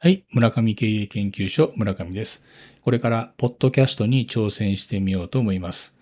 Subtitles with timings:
[0.00, 2.44] はい、村上経営研究所村上です。
[2.82, 5.96] これからポッドキャストに挑戦してみようと思います。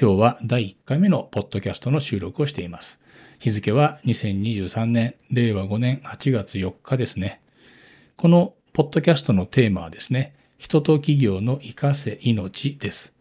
[0.00, 2.98] 今日は第1回目のポッドキャストの収録をしています。
[3.38, 7.42] 日付は2023年令和5年8月4日ですね。
[8.16, 13.12] このポッドキャストのテーマはですね、人と企業の活かせ命です。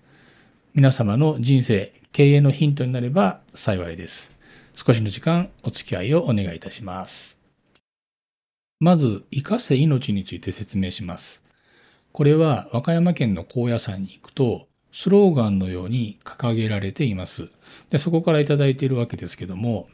[0.73, 4.34] 皆様の人生、経営のヒントになれば幸いです。
[4.73, 7.34] 少しの時間お付き合いをお願いいたします。
[8.86, 11.44] まず、生かせ命について説明します。
[12.12, 17.49] これは和歌山県の高野山に行くと、スローガンのように掲げられています。
[17.89, 19.88] でそこからいただいているわけですけども、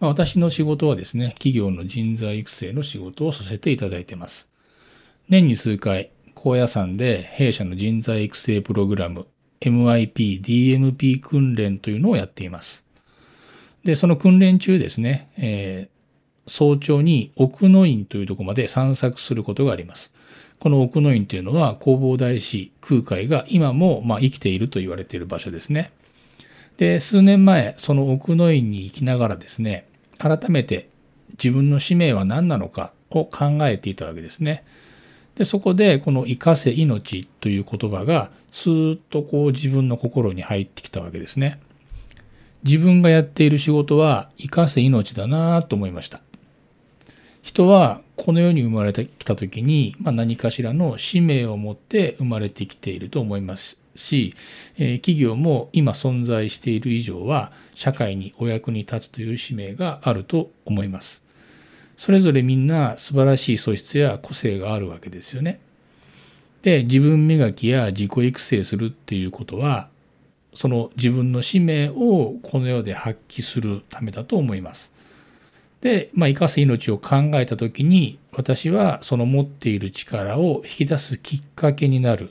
[0.00, 4.48] まあ、私の仕事はですね、企業の人材育成の仕事をさせていただいています。
[5.28, 9.26] 年に数回、高野山で弊社の人材育成プログラム、
[9.60, 12.86] MIP、DMP 訓練というのをやっています。
[13.84, 16.01] で、その訓練中ですね、えー
[16.46, 20.12] 早朝に奥の院というとこまで散策することがあります。
[20.58, 25.92] この奥の院というのは弘法大師空海が今もまあ生きていると言われている場所ですね。
[26.76, 29.86] で、数年前、その奥の院に行きながらですね、
[30.18, 30.88] 改めて
[31.32, 34.64] 自分の使命は何なのかを考えていたわけですね。
[35.36, 41.58] で、そこでこの生かせ命という言葉がスーッとこう自分の心に入ってきたわけですね。
[42.64, 46.20] 自分がやっている仕事は生かせ命だなと思いました。
[47.42, 54.34] 人はこの世に生まれてきた時に、まあ、何かしらの使命を持って生まれてきていると思いますし、
[54.78, 61.24] えー企業も今存在している以上は社会にお役に立つという使命があると思います。
[61.96, 65.60] それぞれみんな素晴らしい素質や個性があるわけですよね。
[66.62, 69.88] で自分磨きや自己育成するっていうことは
[70.54, 74.92] その自分の使命をこの世で発揮するためだと思います。
[75.82, 82.30] で、まあ、生かす命を考えた時に私はその持っている力を引き出すきっかけになる、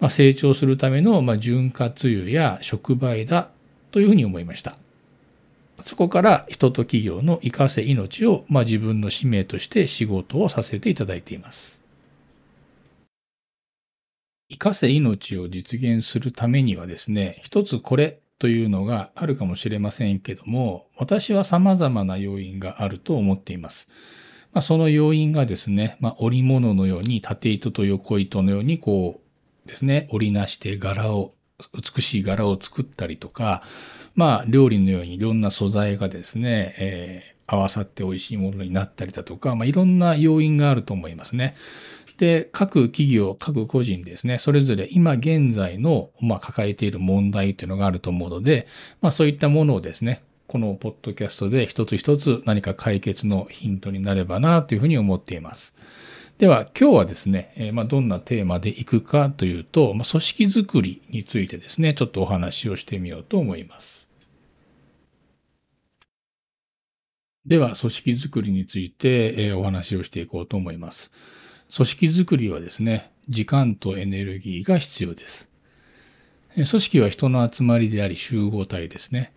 [0.00, 3.50] まあ、成長するためのまあ潤滑油や触媒だ
[3.92, 4.76] というふうに思いました。
[5.80, 11.80] そこから人と企業の生かせ命をまあ自分の使命として仕事をさせていただいています。
[14.50, 23.88] 生かせ命を実現するためにはですね、一つこれというのがあるかもしれませんけども、私は様々な要因があると思っています。
[24.52, 29.20] まあ、その要因がですね、まあ、織物のように縦糸と横糸のようにこ
[29.64, 31.34] うですね、織りなして柄を、
[31.74, 33.62] 美しい柄を作ったりとか、
[34.14, 41.56] まあ、料理のようにいろんな素材がですね、えー合わさって美味しいものになったりだとか、まあ、いろんな要因があると思いますね。
[42.18, 48.66] で、各企業、各個人ですね、それぞれ今現在の、まあ、抱えている問題というのがあると思うので、
[49.00, 55.76] まあ、そういったものをですね、このポッドキャストで一つ一つ何か解決のヒントになればなというふうに思っています。
[56.38, 64.08] では、今日はですね、えまあ、どんなテーマでいくかというと、まあ、組織づくりについてですね、ちょっとお話をしてみようと思います。
[67.46, 71.12] では、組織づくりについて、お話をしていこうと思います。
[71.74, 75.50] 組織づくりはですね、時間とエネルギーが必要です。
[76.54, 79.32] 組織は人の集まりであり集合体ですね。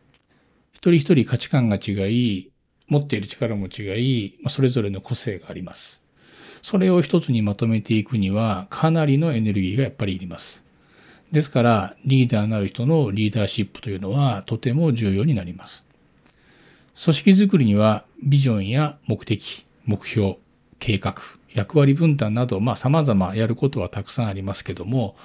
[0.71, 2.51] 一人一人価値観が違い、
[2.87, 6.01] 持っている力も違い、それぞれの個性があります。
[6.61, 10.63] それを一つにまとめていくには、かなりのエネルギーがやっぱりいります。
[11.31, 15.85] ですから、リーダーなる人のリーダーシップというのはとても重要になります。
[17.03, 20.37] 組織づくりにはビジョンや目的、目標、
[20.79, 21.15] 計画、
[21.53, 25.15] 役割分担など、まあ様々やることはたくさんありますけども、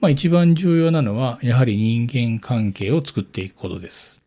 [0.00, 4.22] まあ一番重要なのはやはり人間関係を作っていくことです。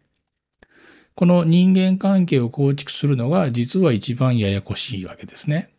[1.16, 5.70] この人間関係を構築するのが実は一番ややこしいわけですね。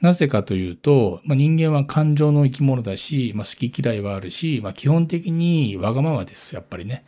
[0.00, 7.04] なぜかというと、まあ、人間は感情の生き物だし、まあ、好き嫌いはあるし、まあ、基本的にわがままです、やっぱりね。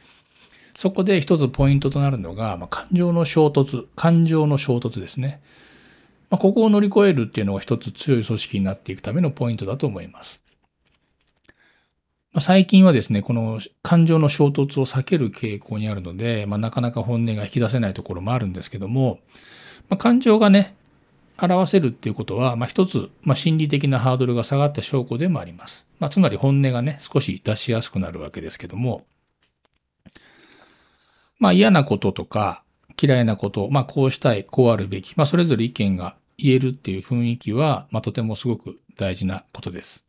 [0.75, 5.41] そこで一つポイントとなるのが、まあ、感情の衝突、感情の衝突ですね。
[6.33, 10.43] まあ、ここを乗り越えるっていうのが一つ強い組織になっていくためのポイントだと思います。
[12.33, 19.19] まあ、最近はですね、この感情の衝突を避ける傾向にあるので、まあ、なかなか本音が引き出せないところもあるんですけども、
[19.91, 20.75] まあ、感情がね、
[21.39, 25.87] 表せるっていうことは、まあ、一つ、まあ、心理的なハードルが下がった証拠でもあります。
[25.99, 29.05] まあ、つまり本音がね、少し出しやすくなるわけですけども、
[31.39, 32.65] まあ、嫌なこととか、
[32.99, 40.05] 嫌いなこと、まあ、こうしたい、こうあるべき、まあ、それぞれ意見が言えるっていう雰囲気は、まあ、とてもすごく大事なことです。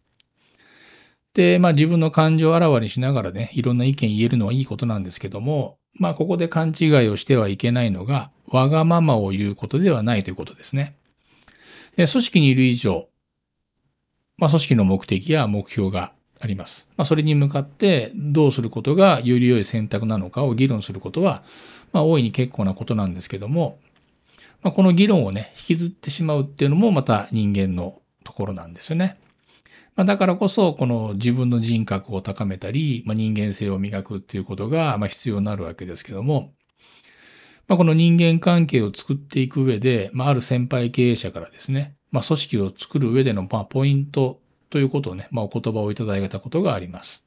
[1.34, 10.96] で、まあ、自分の感情をあらわにしながらね、いろんな意見言えるのはいいことなんですけども、まあ、ここで勘違いをしてはいけないのが、わがままを言うことではないということですね。
[11.96, 13.08] で組織にいる以上、
[14.38, 16.90] まあ、組織の目的や目標があります。
[16.98, 21.44] まあ、それに向かってどうすることがより良い選択なのかを議論することは、
[21.92, 23.80] まあ、大いに結構なことなんですけども、
[24.63, 29.18] まあ、この議論をね、引きずってしまうっていうのもまた人間のところなんですよね。
[29.95, 36.54] まあ、だからこそ、この自分の人格を高めたり、まあ、人間性を磨くっていうことが、ま、必要になるわけですけども、
[37.68, 44.39] まあ、この人間関係を作っていく上で、まあ、ある先輩経営者からですね、まあ、組織を作る上での、まあ、ポイント
[44.69, 47.25] ということをね、まあ、お言葉をいただいたことがあります。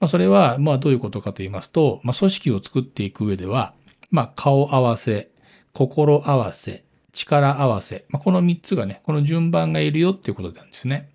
[0.00, 3.74] まあ、それは、まあ、どういうことかと言いますと、まあ、組織を作っていく上では、
[4.10, 5.30] まあ、顔合わせ、
[5.74, 11.10] 心合わせ、力合わせ、まあ、この3つがね、この順番がいるよっていうことなんですね。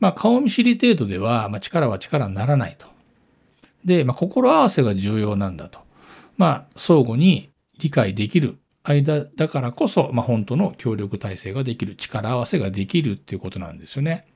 [0.00, 2.86] まあ、顔見知り程度では、まあ、力は力にならないと。
[3.84, 5.80] で、まあ、心合わせが重要なんだと。
[6.38, 14.26] まあ、相互に理解できる間だからこそ、まあ、本当の協力体制ができる、力合わせができるっていうことなんですよね。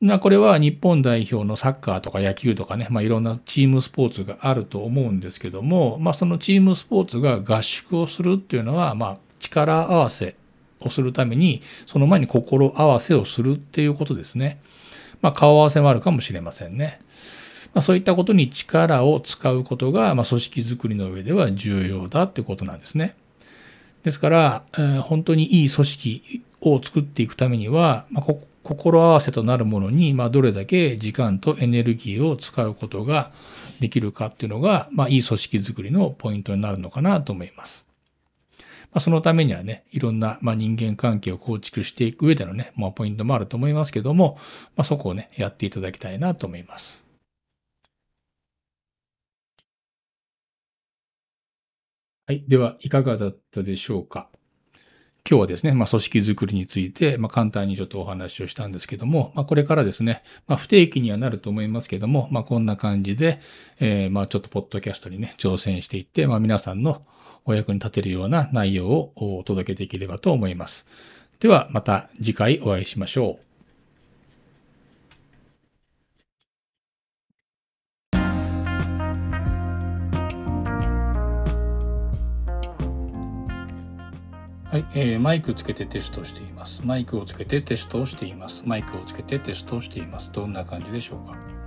[0.00, 10.36] なこれは日本代表のサッカーとか野球とかね、まあ、いろんなチームスポーツがあると思うんですけども、まあ、そのチームスポーツが合宿をするっていうのは、まあ、力合わせ
[10.80, 14.60] をするために、その前に心合わせをするっていうことですね。
[15.20, 16.98] まあ、顔合わせもあるかもしれませんね。
[17.74, 23.16] まあ、そういったことに力を使うことが、まあ、組織づくりの上では重要だってことなんですね。
[24.02, 28.24] ですから、えー、本当にいい組織を作っていくためには、まあ、
[28.62, 33.32] 心合わせとなるものに、まあ、どれだけ時間とエネルギーを使うことが
[33.80, 37.86] できるかっていうのが、まあ、いい組織づくりのポイントになるのかなと思います。
[38.92, 44.36] まあ、そのためにはね、いろんな、まあ、人間関係を構築していく上でのね、まあ、ポイントもあると思いますけども、
[44.76, 47.06] まあ、そこをね、やっていただきたいなと思います。
[52.26, 52.44] はい。
[52.48, 54.28] では、いかがだったでしょうか？
[55.30, 63.38] 今日はですね、まあ、組織づくりについて、まあ、簡単にちょっとお話をしたんですけども、まあ、これからですね、まあ、不定期にはなると思いますけども、まあ、こんな感じで、
[63.78, 67.02] えー、まあ、ちょっとポッドキャストにね、挑戦していって、まあ、皆さんの
[67.44, 70.88] お役に立てるような内容をお届けできればと思います。
[71.38, 73.49] では、また次回お会いしましょう。
[84.70, 86.86] はい、えー、マイクつけてテストしています。
[86.86, 88.62] マイクをつけてテストをしています。
[88.64, 90.30] マイクをつけてテストをしています。
[90.30, 91.59] どんな感じでしょうか？